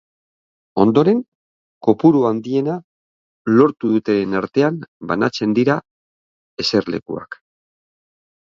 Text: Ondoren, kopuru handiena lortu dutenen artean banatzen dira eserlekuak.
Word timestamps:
Ondoren, 0.83 1.19
kopuru 1.87 2.21
handiena 2.29 2.77
lortu 3.53 3.91
dutenen 3.97 4.41
artean 4.41 4.81
banatzen 5.13 5.55
dira 5.61 5.77
eserlekuak. 6.65 7.43